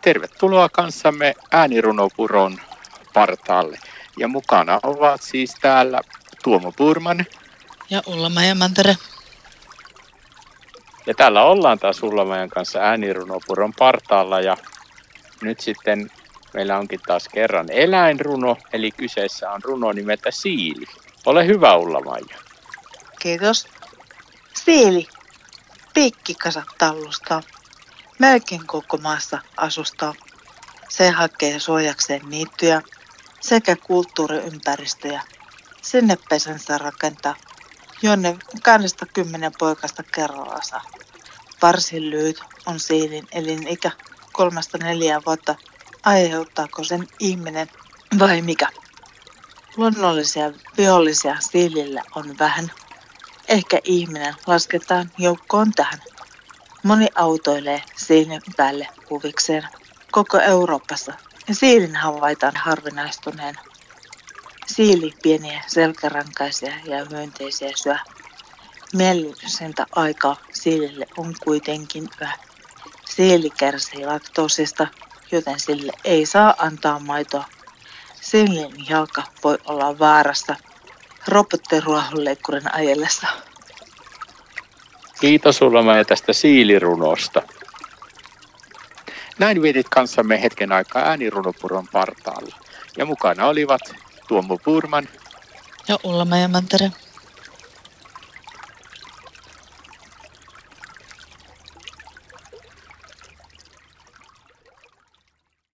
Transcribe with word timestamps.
Tervetuloa 0.00 0.68
kanssamme 0.68 1.34
äänirunopuron 1.50 2.58
partaalle. 3.14 3.78
Ja 4.18 4.28
mukana 4.28 4.80
ovat 4.82 5.22
siis 5.22 5.54
täällä 5.60 6.00
Tuomo 6.44 6.72
Purman. 6.72 7.26
Ja 7.90 8.02
ulla 8.06 8.42
ja 8.42 8.54
Mantere. 8.54 8.96
Ja 11.06 11.14
täällä 11.14 11.42
ollaan 11.42 11.78
taas 11.78 12.02
ulla 12.02 12.48
kanssa 12.48 12.78
äänirunopuron 12.78 13.72
partaalla 13.78 14.40
ja 14.40 14.56
nyt 15.42 15.60
sitten 15.60 16.10
meillä 16.54 16.78
onkin 16.78 17.00
taas 17.06 17.28
kerran 17.28 17.66
eläinruno, 17.70 18.56
eli 18.72 18.90
kyseessä 18.90 19.50
on 19.50 19.60
runo 19.64 19.92
nimeltä 19.92 20.30
Siili. 20.30 20.86
Ole 21.26 21.46
hyvä 21.46 21.76
Ulla-Maija. 21.76 22.38
Kiitos. 23.18 23.68
Siili. 24.54 25.06
Piikkikasat 25.94 26.68
tallustaa. 26.78 27.42
Melkein 28.20 28.66
koko 28.66 28.96
maassa 28.96 29.38
asustaa. 29.56 30.14
Se 30.88 31.10
hakee 31.10 31.60
suojakseen 31.60 32.20
niittyjä 32.28 32.82
sekä 33.40 33.76
kulttuuriympäristöjä. 33.76 35.22
Sinne 35.82 36.18
pesänsä 36.28 36.78
rakentaa, 36.78 37.34
jonne 38.02 38.36
kannesta 38.62 39.06
kymmenen 39.06 39.52
poikasta 39.58 40.02
kerralla 40.02 40.58
saa. 40.62 40.82
Varsin 41.62 42.10
lyhyt 42.10 42.42
on 42.66 42.80
siilin 42.80 43.26
elinikä 43.32 43.90
kolmesta 44.32 44.78
neljää 44.78 45.20
vuotta. 45.26 45.54
Aiheuttaako 46.02 46.84
sen 46.84 47.08
ihminen 47.18 47.68
vai 48.18 48.42
mikä? 48.42 48.68
Luonnollisia 49.76 50.52
vihollisia 50.76 51.36
siilillä 51.40 52.02
on 52.14 52.38
vähän. 52.38 52.70
Ehkä 53.48 53.78
ihminen 53.84 54.34
lasketaan 54.46 55.10
joukkoon 55.18 55.72
tähän. 55.72 55.98
Moni 56.82 57.06
autoilee 57.14 57.82
siilin 57.96 58.42
päälle 58.56 58.88
huvikseen. 59.10 59.68
Koko 60.12 60.38
Euroopassa 60.38 61.12
siilin 61.52 61.96
havaitaan 61.96 62.56
harvinaistuneen. 62.56 63.54
Siili 64.66 65.14
pieniä 65.22 65.64
selkärankaisia 65.66 66.72
ja 66.84 67.04
myönteisiä 67.10 67.70
syö. 67.74 67.96
Miellysentä 68.94 69.86
aikaa 69.96 70.36
siilille 70.52 71.06
on 71.16 71.34
kuitenkin 71.44 72.08
yhä. 72.20 72.38
Siili 73.04 73.50
kärsii 73.50 74.06
laktoosista, 74.06 74.86
joten 75.32 75.60
sille 75.60 75.92
ei 76.04 76.26
saa 76.26 76.54
antaa 76.58 76.98
maitoa. 76.98 77.44
Siilin 78.20 78.88
jalka 78.88 79.22
voi 79.44 79.58
olla 79.64 79.98
vaarassa 79.98 80.56
robottiruohonleikkurin 81.28 82.74
ajellessa. 82.74 83.26
Kiitos 85.20 85.56
sulla 85.56 86.04
tästä 86.04 86.32
siilirunosta. 86.32 87.42
Näin 89.38 89.62
vietit 89.62 89.88
kanssamme 89.88 90.42
hetken 90.42 90.72
aikaa 90.72 91.02
äänirunopuron 91.02 91.88
partaalla. 91.92 92.56
Ja 92.96 93.06
mukana 93.06 93.46
olivat 93.46 93.80
Tuomo 94.28 94.58
Purman 94.58 95.08
ja 95.88 95.98
Ulla 96.04 96.24
Mantere. 96.48 96.92